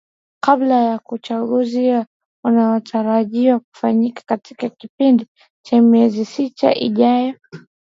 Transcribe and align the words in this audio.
kabla 0.43 0.75
ya 0.75 0.99
uchaguzi 1.09 2.05
unaotarajiwa 2.45 3.59
kufanyika 3.59 4.21
katika 4.25 4.69
kipindi 4.69 5.27
cha 5.65 5.81
miezi 5.81 6.25
sita 6.25 6.75
ijayo 6.75 7.33